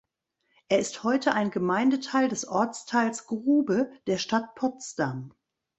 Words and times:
Er 0.67 0.79
ist 0.79 1.03
heute 1.03 1.31
ein 1.35 1.51
Gemeindeteil 1.51 2.27
des 2.27 2.47
Ortsteils 2.47 3.27
Grube 3.27 3.91
der 4.07 4.17
Stadt 4.17 4.55
Potsdam. 4.55 5.31